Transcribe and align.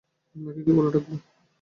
আপনাকে 0.35 0.59
কী 0.65 0.71
বলে 0.77 0.89
ডাকবো? 0.93 1.15